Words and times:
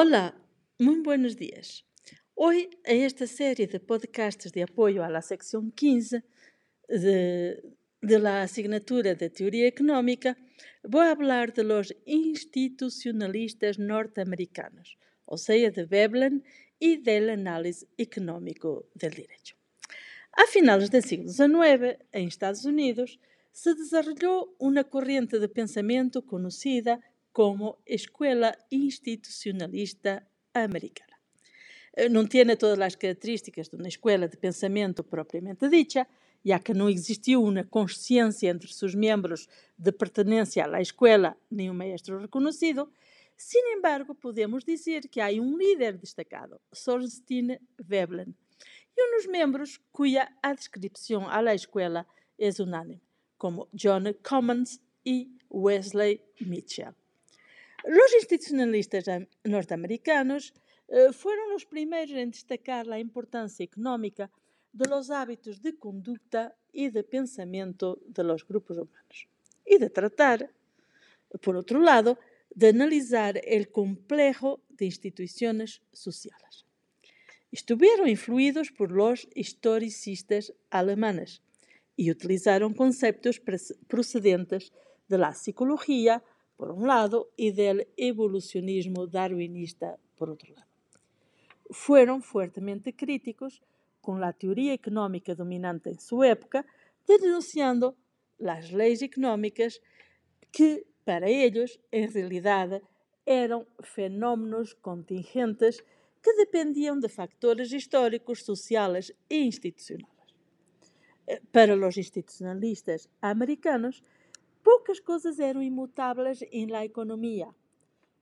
Hola, 0.00 0.32
muy 0.78 1.00
buenos 1.00 1.36
días. 1.36 1.84
Hoy 2.34 2.70
en 2.84 3.02
esta 3.02 3.24
de 3.24 3.80
podcasts 3.80 4.52
de 4.52 4.62
apoyo 4.62 5.02
a 5.02 5.08
la 5.08 5.22
sección 5.22 5.72
15 5.72 6.22
de, 6.88 7.60
de, 8.00 8.18
la 8.20 8.42
asignatura 8.42 9.16
de 9.16 9.28
Teoría 9.28 9.66
Económica, 9.66 10.38
voy 10.84 11.04
a 11.04 11.10
hablar 11.10 11.52
de 11.52 11.64
los 11.64 11.96
institucionalistas 12.06 13.80
norteamericanos, 13.80 14.98
o 15.24 15.36
sea, 15.36 15.68
de 15.68 15.84
Veblen 15.84 16.44
y 16.78 16.98
del 16.98 17.30
análisis 17.30 17.88
económico 17.96 18.88
del 18.94 19.14
derecho. 19.14 19.56
A 20.30 20.44
finales 20.44 20.92
del 20.92 21.02
siglo 21.02 21.32
XIX, 21.32 21.98
en 22.12 22.28
Estados 22.28 22.64
Unidos, 22.64 23.18
se 23.50 23.74
desarrolló 23.74 24.54
una 24.60 24.84
corriente 24.84 25.40
de 25.40 25.48
pensamiento 25.48 26.24
conocida 26.24 27.00
como 27.38 27.78
escuela 27.86 28.52
institucionalista 28.68 30.26
americana. 30.52 31.16
Eh, 31.94 32.08
não 32.08 32.26
tinha 32.26 32.56
todas 32.56 32.80
as 32.80 32.96
características 32.96 33.68
de 33.68 33.76
uma 33.76 33.86
escola 33.86 34.26
de 34.26 34.36
pensamento 34.36 35.04
propriamente 35.04 35.68
dita, 35.68 36.04
já 36.44 36.58
que 36.58 36.74
não 36.74 36.90
existiu 36.90 37.44
uma 37.44 37.62
consciência 37.62 38.50
entre 38.50 38.72
seus 38.72 38.92
membros 38.92 39.46
de 39.78 39.92
pertenência 39.92 40.66
à 40.66 40.80
escola 40.80 41.36
nem 41.48 41.70
um 41.70 41.74
maestro 41.74 42.18
reconhecido, 42.18 42.90
sin 43.36 43.62
embargo, 43.76 44.16
podemos 44.16 44.64
dizer 44.64 45.02
que 45.08 45.20
há 45.20 45.28
um 45.28 45.56
líder 45.56 45.96
destacado, 45.96 46.60
Sorstein 46.72 47.56
Veblen, 47.80 48.34
e 48.96 49.00
um 49.00 49.16
dos 49.16 49.26
membros 49.26 49.78
cuja 49.92 50.28
descrição 50.56 51.28
à 51.30 51.54
escola 51.54 52.04
é 52.36 52.48
unânime, 52.60 53.00
como 53.36 53.68
John 53.72 54.12
Commons 54.28 54.80
e 55.06 55.30
Wesley 55.48 56.20
Mitchell. 56.40 56.96
Los 57.88 58.12
institucionalistas 58.16 59.06
norteamericanos 59.44 60.52
eh, 60.88 61.10
fueron 61.10 61.48
los 61.48 61.64
primeros 61.64 62.10
en 62.10 62.30
destacar 62.30 62.86
la 62.86 62.98
importancia 62.98 63.64
económica 63.64 64.30
de 64.74 64.86
los 64.90 65.08
hábitos 65.08 65.62
de 65.62 65.74
conducta 65.74 66.54
y 66.70 66.90
de 66.90 67.02
pensamiento 67.02 67.98
de 68.06 68.24
los 68.24 68.46
grupos 68.46 68.76
humanos 68.76 69.26
y 69.64 69.78
de 69.78 69.88
tratar, 69.88 70.50
por 71.40 71.56
otro 71.56 71.80
lado, 71.80 72.18
de 72.54 72.68
analizar 72.68 73.40
el 73.42 73.70
complejo 73.70 74.60
de 74.68 74.84
instituciones 74.84 75.80
sociales. 75.90 76.66
Estuvieron 77.50 78.06
influidos 78.06 78.70
por 78.70 78.92
los 78.92 79.26
historicistas 79.34 80.52
alemanes 80.68 81.40
y 81.96 82.10
utilizaron 82.10 82.74
conceptos 82.74 83.40
procedentes 83.88 84.74
de 85.08 85.16
la 85.16 85.32
psicología, 85.32 86.22
por 86.58 86.72
un 86.72 86.88
lado, 86.88 87.30
y 87.36 87.52
del 87.52 87.86
evolucionismo 87.96 89.06
darwinista, 89.06 89.96
por 90.16 90.28
otro 90.28 90.52
lado. 90.54 90.66
Fueron 91.70 92.20
fuertemente 92.20 92.96
críticos 92.96 93.62
con 94.00 94.20
la 94.20 94.32
teoría 94.32 94.72
económica 94.74 95.36
dominante 95.36 95.90
en 95.90 96.00
su 96.00 96.24
época, 96.24 96.66
denunciando 97.06 97.96
las 98.38 98.72
leyes 98.72 99.02
económicas 99.02 99.80
que, 100.50 100.84
para 101.04 101.28
ellos, 101.28 101.78
en 101.92 102.12
realidad, 102.12 102.82
eran 103.24 103.64
fenómenos 103.80 104.74
contingentes 104.74 105.84
que 106.20 106.30
dependían 106.38 106.98
de 107.00 107.08
factores 107.08 107.72
históricos, 107.72 108.40
sociales 108.40 109.14
e 109.28 109.36
institucionales. 109.36 110.34
Eh, 111.28 111.40
para 111.52 111.76
los 111.76 111.96
institucionalistas 111.96 113.08
americanos, 113.20 114.02
Poucas 114.70 115.00
coisas 115.00 115.40
eram 115.40 115.62
imutáveis 115.62 116.42
em 116.52 116.66
la 116.66 116.84
economia 116.84 117.48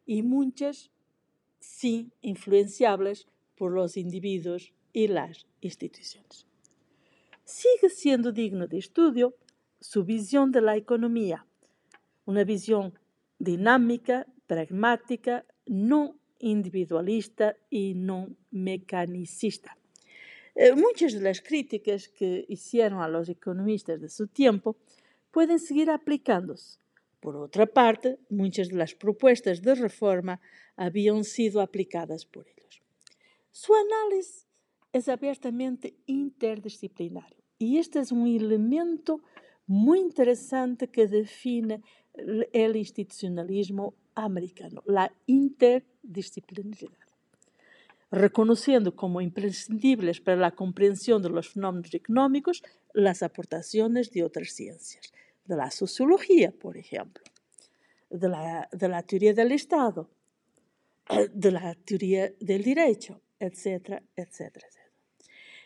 e 0.06 0.22
muitas, 0.22 0.88
sim, 1.58 2.08
influenciáveis 2.22 3.26
por 3.56 3.72
los 3.72 3.96
indivíduos 3.96 4.72
e 4.94 5.08
las 5.08 5.44
instituições. 5.60 6.46
Sigue 7.44 7.88
sendo 7.88 8.30
digno 8.30 8.68
de 8.68 8.78
estudio 8.78 9.34
su 9.80 10.04
visión 10.04 10.52
de 10.52 10.60
la 10.60 10.76
economía, 10.76 11.44
una 12.24 12.44
visión 12.44 12.94
dinámica, 13.40 14.24
pragmática, 14.46 15.44
no 15.66 16.14
individualista 16.38 17.56
y 17.68 17.94
no 17.94 18.28
mecanicista. 18.52 19.76
Eh, 20.54 20.76
muchas 20.76 21.12
de 21.12 21.22
las 21.22 21.40
críticas 21.40 22.06
que 22.06 22.44
hicieron 22.48 23.02
a 23.02 23.08
los 23.08 23.28
economistas 23.28 24.00
de 24.00 24.08
su 24.08 24.28
tiempo 24.28 24.76
pueden 25.30 25.58
seguir 25.58 25.90
aplicándose. 25.90 26.78
Por 27.20 27.36
otra 27.36 27.66
parte, 27.66 28.18
muchas 28.28 28.68
de 28.68 28.76
las 28.76 28.94
propuestas 28.94 29.62
de 29.62 29.74
reforma 29.74 30.40
habían 30.76 31.24
sido 31.24 31.60
aplicadas 31.60 32.24
por 32.24 32.46
ellos. 32.48 32.82
Su 33.50 33.72
análisis 33.74 34.46
es 34.92 35.08
abiertamente 35.08 35.96
interdisciplinario 36.06 37.42
y 37.58 37.78
este 37.78 38.00
es 38.00 38.12
un 38.12 38.26
elemento 38.26 39.20
muy 39.66 39.98
interesante 39.98 40.88
que 40.88 41.06
define 41.08 41.82
el 42.52 42.76
institucionalismo 42.76 43.94
americano, 44.14 44.82
la 44.86 45.12
interdisciplinaridad 45.26 47.05
reconociendo 48.10 48.94
como 48.94 49.20
imprescindibles 49.20 50.20
para 50.20 50.36
la 50.36 50.52
comprensión 50.52 51.22
de 51.22 51.30
los 51.30 51.48
fenómenos 51.48 51.92
económicos 51.94 52.62
las 52.92 53.22
aportaciones 53.22 54.10
de 54.10 54.24
otras 54.24 54.50
ciencias, 54.50 55.12
de 55.44 55.56
la 55.56 55.70
sociología, 55.70 56.52
por 56.52 56.76
ejemplo, 56.76 57.24
de 58.10 58.28
la, 58.28 59.02
teoría 59.02 59.34
del 59.34 59.52
Estado, 59.52 60.08
de 61.32 61.50
la 61.50 61.74
teoría 61.74 62.32
del 62.40 62.62
derecho, 62.62 63.20
etcétera, 63.38 64.02
etcétera, 64.14 64.66
etcétera. 64.66 64.90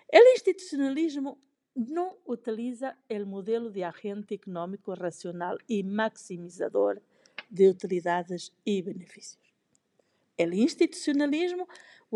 El 0.09 0.23
institucionalismo 0.35 1.39
no 1.75 2.17
utiliza 2.25 2.99
el 3.09 3.27
modelo 3.27 3.71
de 3.71 3.85
agente 3.85 4.35
económico 4.35 4.95
racional 4.95 5.59
y 5.69 5.85
maximizador 5.85 7.01
de 7.49 7.69
utilidades 7.69 8.53
y 8.65 8.83
beneficios. 8.83 9.50
El 10.43 10.55
institucionalismo 10.55 11.65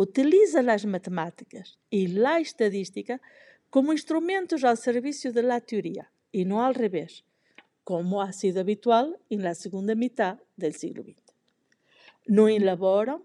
utiliza 0.05 0.61
as 0.75 0.85
matemáticas 0.95 1.67
e 1.99 2.01
a 2.25 2.41
estadística 2.41 3.21
como 3.69 3.93
instrumentos 3.93 4.65
ao 4.65 4.77
serviço 4.77 5.31
da 5.31 5.61
teoria 5.61 6.07
e 6.33 6.41
não 6.49 6.59
ao 6.59 6.73
revés, 6.73 7.13
como 7.85 8.23
ha 8.23 8.33
sido 8.33 8.59
habitual 8.61 9.07
na 9.31 9.53
segunda 9.63 9.95
metade 9.95 10.41
do 10.57 10.73
século 10.73 11.05
XX. 11.05 11.23
Não 12.27 12.49
elaboram 12.49 13.19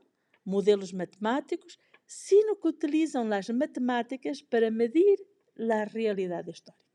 modelos 0.46 0.92
matemáticos, 0.92 1.80
sino 2.06 2.58
que 2.58 2.68
utilizam 2.68 3.32
as 3.32 3.48
matemáticas 3.62 4.42
para 4.42 4.70
medir 4.70 5.18
a 5.58 5.84
realidade 5.86 6.52
histórica. 6.52 6.90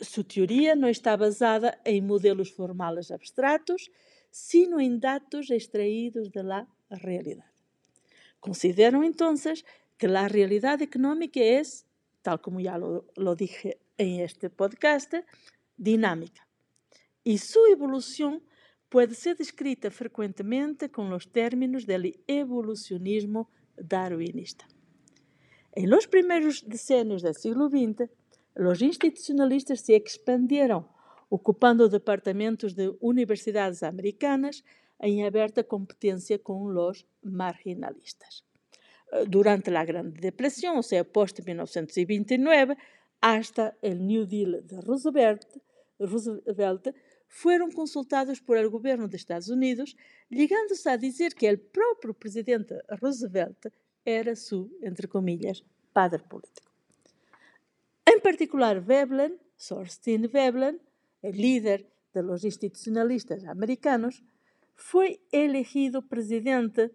Sua 0.00 0.22
teoria 0.22 0.76
não 0.76 0.88
está 0.88 1.16
basada 1.16 1.76
em 1.84 2.00
modelos 2.00 2.50
formais 2.50 3.10
abstratos, 3.10 3.90
sino 4.30 4.80
em 4.80 4.98
dados 4.98 5.48
extraídos 5.50 6.28
da 6.28 6.66
realidad. 6.96 7.46
Consideran 8.40 9.04
entonces 9.04 9.64
que 9.96 10.08
la 10.08 10.28
realidad 10.28 10.82
económica 10.82 11.40
es, 11.40 11.86
tal 12.22 12.40
como 12.40 12.60
ya 12.60 12.78
lo, 12.78 13.06
lo 13.16 13.34
dije 13.34 13.78
en 13.96 14.20
este 14.20 14.50
podcast, 14.50 15.14
dinámica 15.76 16.44
y 17.24 17.38
su 17.38 17.58
evolución 17.72 18.42
puede 18.90 19.14
ser 19.14 19.36
descrita 19.36 19.90
frecuentemente 19.90 20.90
con 20.90 21.10
los 21.10 21.32
términos 21.32 21.86
del 21.86 22.22
evolucionismo 22.26 23.50
darwinista. 23.76 24.68
En 25.72 25.90
los 25.90 26.06
primeros 26.06 26.64
decenios 26.68 27.22
del 27.22 27.34
siglo 27.34 27.68
XX, 27.68 28.08
los 28.54 28.80
institucionalistas 28.82 29.80
se 29.80 29.96
expandieron, 29.96 30.86
ocupando 31.28 31.88
departamentos 31.88 32.76
de 32.76 32.92
universidades 33.00 33.82
americanas 33.82 34.64
en 35.04 35.24
abierta 35.24 35.62
competencia 35.64 36.38
con 36.38 36.72
los 36.72 37.06
marginalistas. 37.22 38.44
Durante 39.28 39.70
la 39.70 39.84
Gran 39.84 40.14
Depresión, 40.14 40.78
o 40.78 40.82
sea, 40.82 41.04
post-1929, 41.04 42.76
hasta 43.20 43.76
el 43.82 44.06
New 44.06 44.26
Deal 44.26 44.66
de 44.66 44.80
Roosevelt, 44.80 45.46
Roosevelt 45.98 46.88
fueron 47.28 47.70
consultados 47.70 48.40
por 48.40 48.56
el 48.56 48.70
gobierno 48.70 49.06
de 49.06 49.18
Estados 49.18 49.48
Unidos, 49.48 49.96
llegándose 50.30 50.88
a 50.88 50.96
decir 50.96 51.34
que 51.34 51.48
el 51.48 51.60
propio 51.60 52.14
presidente 52.14 52.80
Roosevelt 52.88 53.66
era 54.04 54.34
su, 54.34 54.74
entre 54.80 55.06
comillas, 55.06 55.64
padre 55.92 56.22
político. 56.22 56.72
En 58.06 58.20
particular, 58.20 58.82
Veblen, 58.82 59.38
Thorstein 59.68 60.30
Veblen, 60.32 60.80
líder 61.22 61.90
de 62.14 62.22
los 62.22 62.44
institucionalistas 62.44 63.44
americanos, 63.44 64.22
fue 64.74 65.20
elegido 65.32 66.02
presidente 66.08 66.92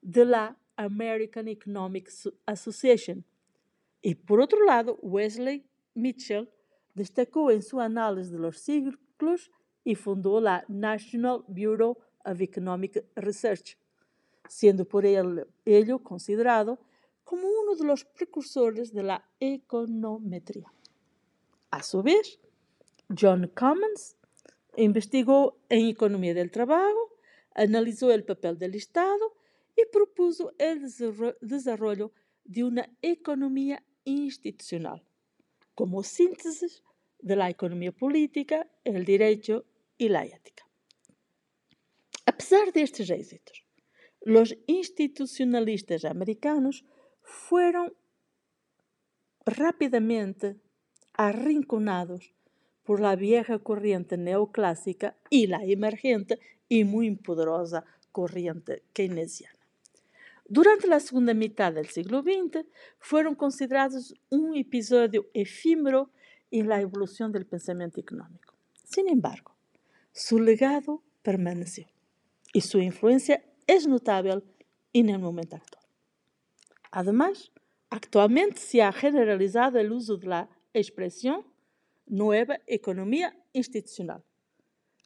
de 0.00 0.24
la 0.24 0.56
American 0.76 1.48
Economic 1.48 2.10
Association. 2.46 3.24
Y 4.00 4.14
por 4.14 4.40
otro 4.40 4.64
lado, 4.64 4.98
Wesley 5.02 5.64
Mitchell 5.94 6.50
destacó 6.94 7.50
en 7.50 7.62
su 7.62 7.80
análisis 7.80 8.32
de 8.32 8.38
los 8.38 8.58
ciclos 8.58 9.50
y 9.84 9.94
fundó 9.94 10.40
la 10.40 10.64
National 10.68 11.44
Bureau 11.48 11.98
of 12.24 12.40
Economic 12.40 13.04
Research. 13.14 13.78
siendo 14.48 14.84
por 14.84 15.06
ello 15.06 15.98
considerado 16.00 16.78
como 17.24 17.48
uno 17.48 17.76
de 17.76 17.84
los 17.84 18.04
precursores 18.04 18.92
de 18.92 19.02
la 19.02 19.24
econometría. 19.40 20.72
A 21.70 21.82
su 21.82 22.02
vez, 22.02 22.40
John 23.18 23.50
Commons 23.54 24.16
investigó 24.76 25.56
en 25.68 25.86
economía 25.86 26.34
del 26.34 26.50
trabajo, 26.50 27.11
analizó 27.54 28.10
el 28.12 28.24
papel 28.24 28.58
del 28.58 28.74
Estado 28.74 29.34
y 29.76 29.84
propuso 29.90 30.52
el 30.58 30.82
desarrollo 31.40 32.12
de 32.44 32.64
una 32.64 32.90
economía 33.00 33.84
institucional 34.04 35.02
como 35.74 36.02
síntesis 36.02 36.82
de 37.18 37.36
la 37.36 37.48
economía 37.48 37.92
política, 37.92 38.68
el 38.84 39.04
derecho 39.04 39.64
y 39.96 40.08
la 40.08 40.24
ética. 40.24 40.68
A 42.26 42.32
pesar 42.32 42.72
de 42.72 42.82
estos 42.82 43.10
éxitos, 43.10 43.64
los 44.20 44.56
institucionalistas 44.66 46.04
americanos 46.04 46.84
fueron 47.22 47.94
rápidamente 49.44 50.56
arrinconados 51.14 52.32
por 52.82 53.00
la 53.00 53.16
vieja 53.16 53.58
corriente 53.58 54.16
neoclásica 54.16 55.16
y 55.30 55.46
la 55.46 55.64
emergente 55.64 56.38
y 56.72 56.84
muy 56.84 57.14
poderosa 57.16 57.84
corriente 58.12 58.82
keynesiana. 58.94 59.58
Durante 60.48 60.86
la 60.86 61.00
segunda 61.00 61.34
mitad 61.34 61.70
del 61.70 61.88
siglo 61.88 62.22
XX, 62.22 62.64
fueron 62.98 63.34
considerados 63.34 64.14
un 64.30 64.56
episodio 64.56 65.26
efímero 65.34 66.08
en 66.50 66.68
la 66.70 66.80
evolución 66.80 67.30
del 67.30 67.44
pensamiento 67.44 68.00
económico. 68.00 68.54
Sin 68.84 69.06
embargo, 69.10 69.54
su 70.12 70.38
legado 70.38 71.02
permaneció 71.20 71.88
y 72.54 72.62
su 72.62 72.78
influencia 72.78 73.44
es 73.66 73.86
notable 73.86 74.42
en 74.94 75.10
el 75.10 75.18
momento 75.18 75.56
actual. 75.56 75.84
Además, 76.90 77.52
actualmente 77.90 78.56
se 78.56 78.80
ha 78.80 78.92
generalizado 78.92 79.78
el 79.78 79.92
uso 79.92 80.16
de 80.16 80.26
la 80.26 80.48
expresión 80.72 81.44
nueva 82.06 82.60
economía 82.66 83.36
institucional 83.52 84.24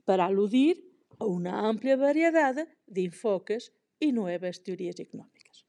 para 0.04 0.26
aludir 0.26 0.85
a 1.18 1.24
una 1.24 1.68
amplia 1.68 1.96
variedad 1.96 2.68
de 2.86 3.04
enfoques 3.04 3.72
y 3.98 4.12
nuevas 4.12 4.62
teorías 4.62 4.98
económicas. 5.00 5.64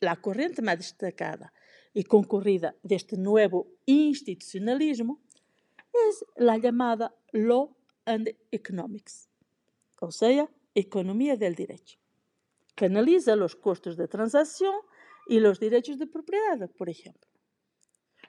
La 0.00 0.16
corriente 0.16 0.62
más 0.62 0.78
destacada 0.78 1.52
y 1.94 2.04
concurrida 2.04 2.74
de 2.82 2.96
este 2.96 3.16
nuevo 3.16 3.68
institucionalismo 3.86 5.20
es 6.08 6.24
la 6.36 6.56
llamada 6.56 7.14
Law 7.32 7.76
and 8.06 8.34
Economics, 8.50 9.28
o 10.00 10.10
sea, 10.10 10.48
economía 10.74 11.36
del 11.36 11.54
derecho, 11.54 11.98
que 12.74 12.86
analiza 12.86 13.36
los 13.36 13.54
costos 13.54 13.96
de 13.96 14.08
transacción 14.08 14.74
y 15.26 15.38
los 15.38 15.60
derechos 15.60 15.98
de 15.98 16.06
propiedad, 16.06 16.68
por 16.70 16.88
ejemplo. 16.88 17.30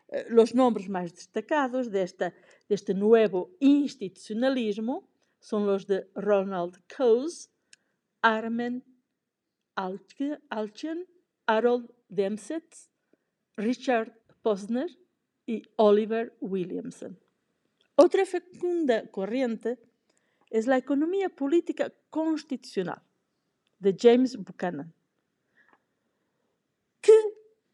Eh, 0.10 0.26
los 0.30 0.54
nombres 0.54 0.90
más 0.90 1.14
destacados 1.14 1.90
de, 1.90 2.04
esta, 2.04 2.34
de 2.70 2.76
este 2.76 2.94
nuevo 2.94 3.50
institucionalismo 3.60 5.10
son 5.44 5.68
los 5.68 5.86
de 5.88 6.10
Ronald 6.16 6.82
Coase, 6.88 7.50
Armen 8.22 8.82
Alchian, 9.76 11.06
Harold 11.46 11.92
Dempsey, 12.08 12.64
Richard 13.58 14.18
Posner 14.42 14.90
y 15.46 15.62
Oliver 15.76 16.38
Williamson. 16.40 17.20
Otra 17.96 18.26
fecunda 18.26 19.06
corriente 19.12 19.78
es 20.50 20.66
la 20.66 20.78
economía 20.78 21.28
política 21.28 21.92
constitucional 22.10 23.02
de 23.80 23.98
James 24.00 24.38
Buchanan, 24.38 24.94
que, 27.02 27.12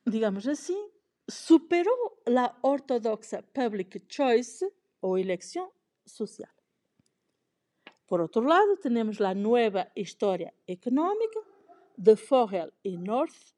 digamos 0.06 0.48
así, 0.48 0.75
superó 1.27 1.92
la 2.25 2.57
ortodoxa 2.62 3.44
public 3.44 4.07
choice 4.07 4.66
o 5.01 5.19
elección 5.19 5.69
social. 6.04 6.50
Por 8.09 8.21
otro 8.21 8.41
lado, 8.41 8.75
tenemos 8.77 9.19
la 9.19 9.35
nueva 9.35 9.89
historia 9.94 10.51
económica 10.65 11.39
de 11.95 12.15
Forel 12.15 12.73
y 12.81 12.97
North, 12.97 13.53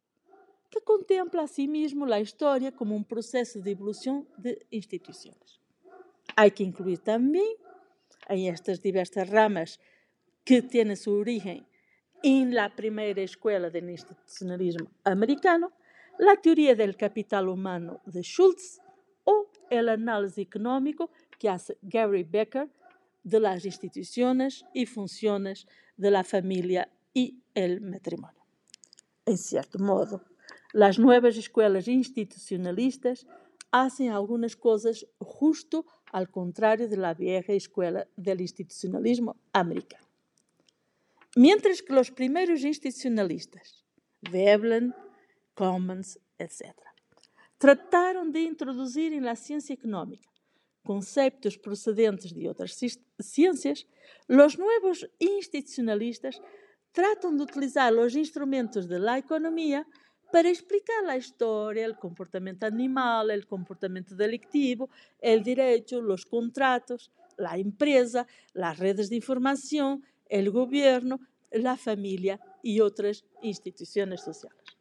que 0.69 0.81
contempla 0.81 1.43
asimismo 1.43 2.05
la 2.05 2.19
historia 2.19 2.73
como 2.73 2.93
un 2.93 3.05
proceso 3.05 3.61
de 3.61 3.71
evolución 3.71 4.27
de 4.35 4.65
instituciones. 4.69 5.61
Hay 6.35 6.51
que 6.51 6.63
incluir 6.63 6.99
también 6.99 7.47
en 8.27 8.53
estas 8.53 8.81
diversas 8.81 9.29
ramas 9.29 9.79
que 10.43 10.61
tienen 10.61 10.97
su 10.97 11.13
origen 11.13 11.65
en 12.21 12.53
la 12.53 12.75
primera 12.75 13.21
escuela 13.21 13.69
del 13.69 13.89
institucionalismo 13.89 14.89
americano, 15.05 15.71
la 16.19 16.35
teoría 16.35 16.75
del 16.75 16.97
capital 16.97 17.47
humano 17.47 18.01
de 18.05 18.21
Schultz 18.21 18.81
o 19.23 19.47
el 19.69 19.87
análisis 19.87 20.39
económico 20.39 21.09
que 21.39 21.47
hace 21.47 21.77
Gary 21.81 22.23
Becker 22.23 22.69
de 23.23 23.39
las 23.39 23.65
instituciones 23.65 24.65
y 24.73 24.85
funciones 24.85 25.67
de 25.97 26.11
la 26.11 26.23
familia 26.23 26.89
y 27.13 27.41
el 27.53 27.81
matrimonio. 27.81 28.41
En 29.25 29.37
cierto 29.37 29.79
modo, 29.79 30.23
las 30.73 30.97
nuevas 30.97 31.37
escuelas 31.37 31.87
institucionalistas 31.87 33.27
hacen 33.71 34.09
algunas 34.09 34.55
cosas 34.55 35.05
justo 35.19 35.85
al 36.11 36.29
contrario 36.29 36.87
de 36.87 36.97
la 36.97 37.13
vieja 37.13 37.53
escuela 37.53 38.07
del 38.15 38.41
institucionalismo 38.41 39.37
americano. 39.53 40.05
Mientras 41.35 41.81
que 41.81 41.93
los 41.93 42.11
primeros 42.11 42.63
institucionalistas, 42.63 43.85
Veblen, 44.21 44.93
Commons, 45.53 46.19
etc., 46.37 46.75
trataron 47.57 48.31
de 48.31 48.41
introducir 48.41 49.13
en 49.13 49.23
la 49.23 49.35
ciencia 49.35 49.73
económica 49.73 50.30
conceptos 50.83 51.57
procedentes 51.57 52.31
de 52.31 52.47
outras 52.47 52.77
ciências, 53.19 53.85
os 54.27 54.57
novos 54.57 55.05
institucionalistas 55.19 56.39
tratam 56.91 57.35
de 57.35 57.43
utilizar 57.43 57.93
os 57.93 58.15
instrumentos 58.15 58.85
da 58.85 59.17
economia 59.17 59.85
para 60.31 60.49
explicar 60.49 61.03
a 61.05 61.17
história, 61.17 61.89
o 61.89 61.95
comportamento 61.95 62.63
animal, 62.63 63.27
o 63.27 63.47
comportamento 63.47 64.15
delictivo, 64.15 64.89
o 65.21 65.39
direito, 65.39 65.99
os 65.99 66.23
contratos, 66.23 67.11
a 67.37 67.59
empresa, 67.59 68.25
as 68.55 68.79
redes 68.79 69.09
de 69.09 69.15
informação, 69.15 70.01
o 70.31 70.51
governo, 70.51 71.19
a 71.65 71.75
família 71.75 72.39
e 72.63 72.81
outras 72.81 73.23
instituições 73.43 74.21
sociais. 74.21 74.80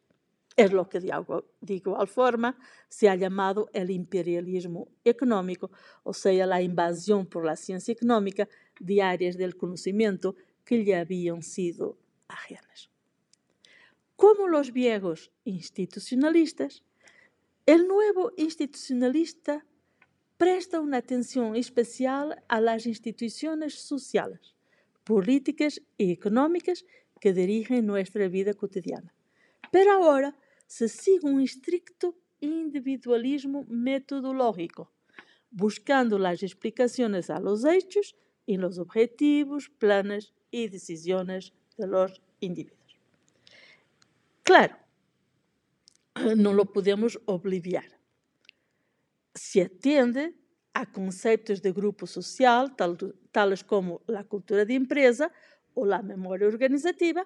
Es 0.57 0.73
lo 0.73 0.89
que 0.89 0.99
de, 0.99 1.73
igual 1.73 2.07
forma 2.07 2.57
se 2.89 3.07
ha 3.07 3.15
llamado 3.15 3.69
el 3.73 3.89
imperialismo 3.89 4.89
económico, 5.03 5.71
o 6.03 6.13
sea, 6.13 6.45
la 6.45 6.61
invasión 6.61 7.25
por 7.25 7.45
la 7.45 7.55
ciencia 7.55 7.93
económica 7.93 8.49
de 8.79 9.01
áreas 9.01 9.37
del 9.37 9.55
conocimiento 9.55 10.35
que 10.65 10.77
le 10.77 10.95
habían 10.95 11.41
sido 11.41 11.97
ajenas. 12.27 12.89
Como 14.15 14.47
los 14.47 14.73
viejos 14.73 15.31
institucionalistas, 15.45 16.83
el 17.65 17.87
nuevo 17.87 18.33
institucionalista 18.37 19.65
presta 20.37 20.79
una 20.79 20.97
atención 20.97 21.55
especial 21.55 22.43
a 22.47 22.59
las 22.59 22.85
instituciones 22.85 23.75
sociales, 23.75 24.55
políticas 25.03 25.81
y 25.97 26.11
económicas 26.11 26.83
que 27.19 27.31
dirigen 27.33 27.85
nuestra 27.85 28.27
vida 28.27 28.53
cotidiana. 28.53 29.13
Pero 29.71 29.93
ahora 29.93 30.37
se 30.67 30.87
sigue 30.87 31.27
un 31.27 31.41
estricto 31.41 32.15
individualismo 32.41 33.65
metodológico, 33.69 34.91
buscando 35.49 36.19
las 36.19 36.43
explicaciones 36.43 37.29
a 37.29 37.39
los 37.39 37.65
hechos 37.65 38.15
y 38.45 38.57
los 38.57 38.77
objetivos, 38.79 39.69
planes 39.69 40.33
y 40.49 40.67
decisiones 40.67 41.53
de 41.77 41.87
los 41.87 42.21
individuos. 42.39 42.99
Claro, 44.43 44.75
no 46.35 46.53
lo 46.53 46.65
podemos 46.65 47.19
obliviar. 47.25 47.85
Se 49.33 49.61
atiende 49.61 50.35
a 50.73 50.91
conceptos 50.91 51.61
de 51.61 51.71
grupo 51.71 52.07
social, 52.07 52.75
tal, 52.75 52.97
tales 53.31 53.63
como 53.63 54.01
la 54.07 54.23
cultura 54.23 54.65
de 54.65 54.75
empresa 54.75 55.31
o 55.73 55.85
la 55.85 56.01
memoria 56.01 56.47
organizativa, 56.47 57.25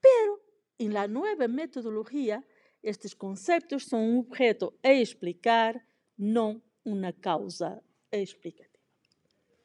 pero 0.00 0.43
en 0.78 0.92
la 0.92 1.06
nueva 1.06 1.48
metodología, 1.48 2.44
estes 2.82 3.14
conceptos 3.14 3.84
son 3.84 4.00
un 4.00 4.18
objeto 4.18 4.78
a 4.82 4.92
explicar, 4.92 5.84
no 6.16 6.60
una 6.84 7.12
causa 7.12 7.82
explicativa. 8.10 8.84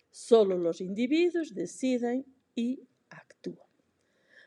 Solo 0.10 0.58
los 0.58 0.82
individuos 0.82 1.54
deciden 1.54 2.26
y 2.56 2.82
actúan. 3.10 3.68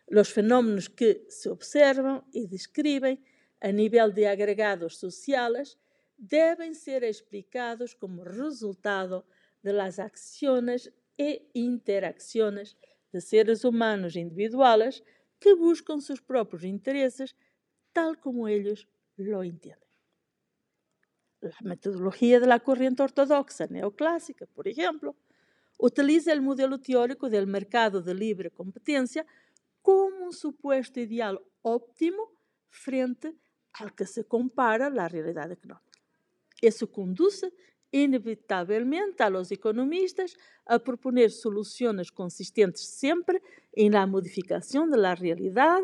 Los 0.09 0.33
fenómenos 0.33 0.89
que 0.89 1.25
se 1.29 1.49
observan 1.49 2.25
y 2.33 2.47
describen 2.47 3.23
a 3.61 3.71
nivel 3.71 4.13
de 4.13 4.29
agregados 4.29 4.97
sociales 4.97 5.79
deben 6.17 6.75
ser 6.75 7.05
explicados 7.05 7.95
como 7.95 8.25
resultado 8.25 9.27
de 9.63 9.73
las 9.73 9.99
acciones 9.99 10.93
e 11.17 11.49
interacciones 11.53 12.77
de 13.13 13.21
seres 13.21 13.65
humanos 13.65 14.17
individuales 14.17 15.05
que 15.43 15.55
buscan 15.55 16.01
sus 16.01 16.23
propios 16.23 16.63
intereses 16.63 17.35
tal 17.93 18.19
como 18.21 18.47
ellos 18.47 18.89
lo 19.17 19.43
entienden. 19.43 19.83
La 21.41 21.57
metodología 21.63 22.39
de 22.39 22.47
la 22.47 22.61
corriente 22.61 23.03
ortodoxa 23.03 23.67
neoclásica, 23.67 24.47
por 24.47 24.69
ejemplo, 24.69 25.17
utiliza 25.79 26.33
el 26.33 26.41
modelo 26.41 26.79
teórico 26.79 27.29
del 27.29 27.49
mercado 27.49 28.01
de 28.01 28.15
libre 28.15 28.51
competencia 28.51 29.27
como 29.83 30.27
un 30.27 30.33
supuesto 30.33 31.01
ideal 31.01 31.41
óptimo 31.63 32.31
frente 32.71 33.35
al 33.73 33.93
que 33.95 34.07
se 34.07 34.25
compara 34.25 34.89
la 34.91 35.09
realidad 35.09 35.51
económica. 35.51 35.99
Eso 36.61 36.91
conduce 36.91 37.53
inevitablemente 37.93 39.23
a 39.23 39.31
los 39.31 39.53
economistas 39.53 40.37
a 40.67 40.79
proponer 40.79 41.31
soluciones 41.31 42.11
consistentes 42.11 42.89
siempre 42.89 43.41
en 43.73 43.93
la 43.93 44.07
modificación 44.07 44.91
de 44.91 44.97
la 44.99 45.15
realidad 45.15 45.81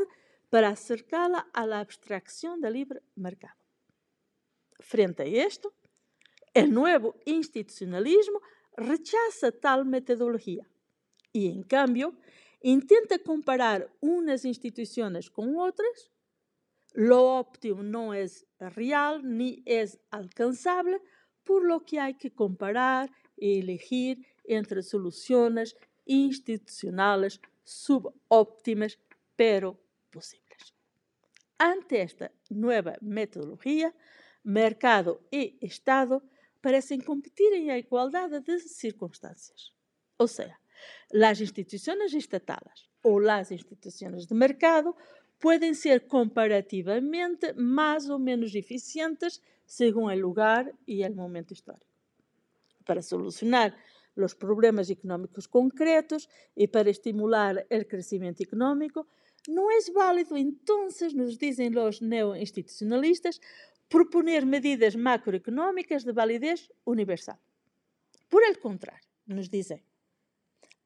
para 0.51 0.71
acercarla 0.71 1.49
a 1.53 1.67
la 1.67 1.81
abstracción 1.81 2.61
del 2.61 2.73
libre 2.73 3.03
mercado. 3.15 3.55
Frente 4.81 5.23
a 5.23 5.47
esto, 5.47 5.73
el 6.55 6.73
nuevo 6.73 7.15
institucionalismo 7.27 8.41
rechaza 8.77 9.53
tal 9.53 9.85
metodología 9.85 10.67
y, 11.33 11.51
en 11.51 11.63
cambio, 11.63 12.15
intenta 12.63 13.19
comparar 13.19 13.93
unas 14.01 14.45
instituciones 14.45 15.31
con 15.31 15.57
otras. 15.59 16.11
Lo 16.95 17.39
óptimo 17.39 17.83
no 17.83 18.15
es 18.15 18.47
real 18.59 19.21
ni 19.25 19.63
es 19.67 19.99
alcanzable, 20.11 21.03
por 21.49 21.65
lo 21.65 21.83
que 21.83 21.99
hay 21.99 22.13
que 22.13 22.31
comparar 22.31 23.11
y 23.35 23.61
elegir 23.61 24.27
entre 24.45 24.83
soluciones 24.83 25.75
institucionales 26.05 27.41
subóptimas, 27.65 28.99
pero 29.35 29.81
posibles. 30.11 30.75
Ante 31.57 32.03
esta 32.03 32.31
nueva 32.51 32.99
metodología, 33.01 33.95
mercado 34.43 35.23
y 35.31 35.57
Estado 35.63 36.23
parecen 36.61 37.01
competir 37.01 37.55
en 37.55 37.75
igualdad 37.79 38.29
de 38.29 38.61
circunstancias. 38.61 39.73
O 40.19 40.29
sea, 40.29 40.61
las 41.09 41.41
instituciones 41.41 42.13
estatales 42.13 42.91
o 43.01 43.21
las 43.21 43.51
instituciones 43.53 44.29
de 44.29 44.35
mercado 44.35 44.97
pueden 45.39 45.75
ser 45.75 46.07
comparativamente 46.07 47.55
más 47.55 48.09
o 48.11 48.19
menos 48.19 48.55
eficientes 48.55 49.43
según 49.65 50.11
el 50.11 50.21
lugar 50.21 50.75
y 50.87 51.03
el 51.03 51.15
momento 51.15 51.55
histórico. 51.55 51.87
Para 52.85 53.03
solucionar 53.03 53.77
los 54.15 54.35
problemas 54.35 54.91
económicos 54.91 55.47
concretos 55.47 56.29
y 56.57 56.67
para 56.67 56.91
estimular 56.91 57.67
el 57.71 57.87
crecimiento 57.87 58.43
económico, 58.43 59.07
no 59.47 59.71
es 59.71 59.93
válido 59.93 60.37
entonces, 60.37 61.15
nos 61.15 61.39
los 61.71 62.03
neoinstitucionalistas, 62.03 63.41
proponer 63.89 64.45
medidas 64.45 64.97
macroeconómicas 64.97 66.05
de 66.05 66.13
validez 66.13 66.73
universal. 66.85 67.39
Por 68.29 68.43
el 68.45 68.59
contrario, 68.59 69.09
nos 69.27 69.51
dicen, 69.51 69.83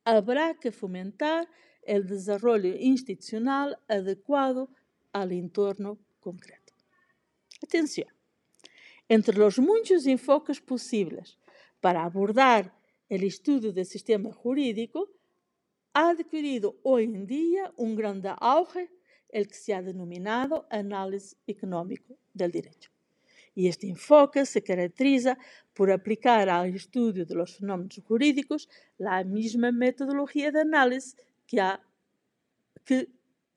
habrá 0.04 0.54
que 0.54 0.71
fomentar 0.71 1.49
el 1.82 2.06
desarrollo 2.06 2.74
institucional 2.78 3.78
adecuado 3.88 4.68
al 5.12 5.32
entorno 5.32 5.98
concreto. 6.20 6.72
Atención, 7.62 8.08
entre 9.08 9.36
los 9.36 9.58
muchos 9.58 10.06
enfoques 10.06 10.60
posibles 10.60 11.38
para 11.80 12.04
abordar 12.04 12.74
el 13.08 13.24
estudio 13.24 13.72
del 13.72 13.84
sistema 13.84 14.32
jurídico, 14.32 15.10
ha 15.92 16.10
adquirido 16.10 16.76
hoy 16.82 17.04
en 17.04 17.26
día 17.26 17.72
un 17.76 17.94
gran 17.94 18.22
auge 18.40 18.90
el 19.28 19.48
que 19.48 19.54
se 19.54 19.74
ha 19.74 19.82
denominado 19.82 20.66
análisis 20.70 21.36
económico 21.46 22.16
derecho. 22.32 22.90
Y 23.54 23.68
este 23.68 23.88
enfoque 23.88 24.46
se 24.46 24.62
caracteriza 24.62 25.38
por 25.74 25.90
aplicar 25.90 26.48
al 26.48 26.74
estudio 26.74 27.26
de 27.26 27.34
los 27.34 27.56
fenómenos 27.56 28.00
jurídicos 28.06 28.68
la 28.98 29.24
misma 29.24 29.72
metodología 29.72 30.50
de 30.50 30.60
análisis 30.60 31.14
que, 31.14 31.31
que 32.85 33.09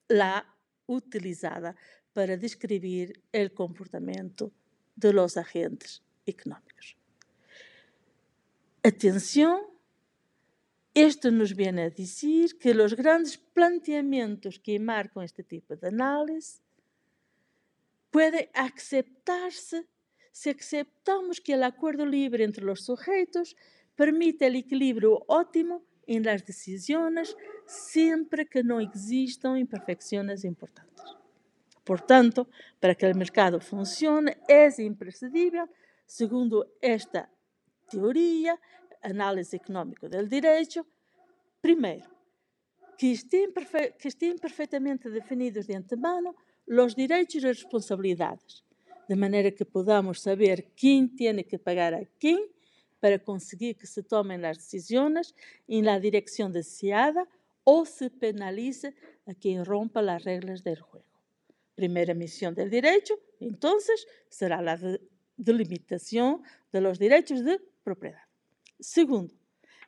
la 0.07 0.45
utilizada 0.87 1.75
para 2.13 2.37
describir 2.37 3.21
el 3.31 3.53
comportamiento 3.53 4.51
de 4.95 5.13
los 5.13 5.37
agentes 5.37 6.01
económicos. 6.25 6.95
Atención, 8.83 9.61
esto 10.93 11.31
nos 11.31 11.55
viene 11.55 11.83
a 11.83 11.89
decir 11.89 12.57
que 12.57 12.73
los 12.73 12.95
grandes 12.95 13.37
planteamientos 13.37 14.59
que 14.59 14.79
marcan 14.79 15.23
este 15.23 15.43
tipo 15.43 15.75
de 15.75 15.87
análisis 15.87 16.61
puede 18.11 18.49
aceptarse 18.53 19.87
si 20.31 20.49
aceptamos 20.49 21.41
que 21.41 21.53
el 21.53 21.63
acuerdo 21.63 22.05
libre 22.05 22.43
entre 22.43 22.63
los 22.63 22.85
sujetos 22.85 23.55
permite 23.95 24.47
el 24.47 24.55
equilibrio 24.55 25.23
óptimo 25.27 25.83
en 26.07 26.23
las 26.23 26.45
decisiones 26.45 27.35
siempre 27.65 28.45
que 28.45 28.63
no 28.63 28.79
existan 28.79 29.57
imperfecciones 29.57 30.43
importantes. 30.43 31.05
Por 31.83 32.01
tanto, 32.01 32.49
para 32.79 32.95
que 32.95 33.05
el 33.05 33.15
mercado 33.15 33.59
funcione 33.59 34.37
es 34.47 34.79
imprescindible, 34.79 35.65
segundo 36.05 36.73
esta 36.81 37.29
teoría, 37.89 38.59
análisis 39.01 39.53
económico 39.53 40.09
del 40.09 40.27
derecho, 40.27 40.85
primero, 41.61 42.09
que 42.97 43.11
estén, 43.11 43.53
que 43.99 44.07
estén 44.07 44.37
perfectamente 44.39 45.09
definidos 45.09 45.67
de 45.67 45.75
antemano 45.75 46.35
los 46.65 46.95
derechos 46.95 47.43
y 47.43 47.47
responsabilidades, 47.47 48.63
de 49.07 49.15
manera 49.15 49.51
que 49.51 49.65
podamos 49.65 50.19
saber 50.19 50.71
quién 50.75 51.15
tiene 51.15 51.45
que 51.45 51.59
pagar 51.59 51.93
a 51.93 52.05
quién 52.19 52.39
para 52.99 53.19
conseguir 53.19 53.77
que 53.77 53.85
se 53.85 54.01
tomen 54.01 54.41
las 54.41 54.57
decisiones 54.57 55.35
en 55.67 55.85
la 55.85 55.99
dirección 55.99 56.51
deseada 56.51 57.27
o 57.65 57.85
se 57.85 58.09
penalice 58.09 58.95
a 59.25 59.33
quien 59.33 59.65
rompa 59.65 60.01
las 60.01 60.23
reglas 60.23 60.63
del 60.63 60.79
juego. 60.79 61.05
Primera 61.75 62.13
misión 62.13 62.55
del 62.55 62.69
derecho, 62.69 63.15
entonces, 63.41 64.07
será 64.29 64.61
la 64.61 64.79
delimitación 65.35 66.41
de 66.71 66.79
los 66.79 66.97
derechos 66.99 67.43
de 67.43 67.59
propiedad. 67.83 68.23
Segundo, 68.79 69.33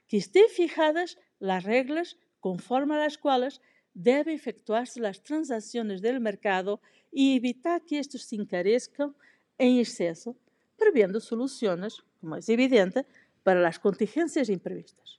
que 0.08 0.18
estén 0.18 0.50
fijadas 0.50 1.18
las 1.40 1.64
reglas 1.64 2.18
conforme 2.42 2.96
a 2.96 3.00
las 3.00 3.18
cuales 3.18 3.62
deben 3.94 4.36
efectuarse 4.36 5.00
las 5.00 5.24
transacciones 5.24 6.02
del 6.02 6.20
mercado 6.20 6.82
y 7.12 7.36
evitar 7.36 7.84
que 7.84 8.00
estos 8.00 8.24
se 8.24 8.36
encarezcan 8.36 9.16
en 9.58 9.80
exceso, 9.80 10.36
previendo 10.78 11.20
soluciones, 11.20 12.04
como 12.20 12.36
es 12.36 12.50
evidente, 12.50 13.06
para 13.44 13.62
las 13.62 13.80
contingencias 13.80 14.50
imprevistas. 14.50 15.17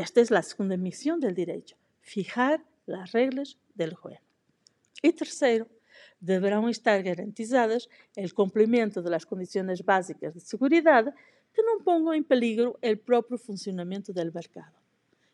Esta 0.00 0.20
es 0.20 0.30
la 0.30 0.42
segunda 0.42 0.76
misión 0.76 1.18
del 1.18 1.34
derecho, 1.34 1.76
fijar 2.00 2.64
las 2.86 3.10
reglas 3.10 3.58
del 3.74 3.94
juego. 3.94 4.20
Y 5.02 5.12
tercero, 5.12 5.66
deberán 6.20 6.68
estar 6.68 7.02
garantizadas 7.02 7.88
el 8.14 8.32
cumplimiento 8.32 9.02
de 9.02 9.10
las 9.10 9.26
condiciones 9.26 9.84
básicas 9.84 10.34
de 10.34 10.40
seguridad 10.40 11.12
que 11.52 11.62
no 11.62 11.84
pongan 11.84 12.14
en 12.14 12.24
peligro 12.24 12.78
el 12.80 13.00
propio 13.00 13.38
funcionamiento 13.38 14.12
del 14.12 14.32
mercado. 14.32 14.78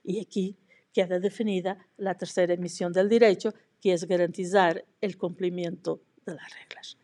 Y 0.03 0.19
aquí 0.19 0.57
queda 0.95 1.19
definida 1.21 1.87
la 1.99 2.17
tercera 2.17 2.57
misión 2.57 2.91
del 2.91 3.11
derecho, 3.11 3.53
que 3.83 3.93
es 3.93 4.05
garantizar 4.07 4.83
el 5.03 5.19
cumplimiento 5.19 6.01
de 6.25 6.37
las 6.37 6.51
reglas. 6.55 6.97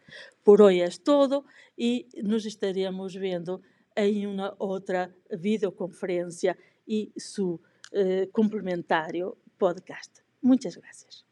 Por 0.43 0.63
hoy 0.63 0.81
es 0.81 1.05
todo 1.05 1.45
y 1.77 2.09
nos 2.23 2.47
estaríamos 2.47 3.17
viendo 3.19 3.61
en 3.95 4.29
una 4.29 4.55
otra 4.57 5.15
videoconferencia 5.31 6.57
y 6.91 7.13
su 7.15 7.61
eh, 7.93 8.29
complementario 8.33 9.39
podcast. 9.59 10.23
Muchas 10.43 10.77
gracias. 10.77 11.25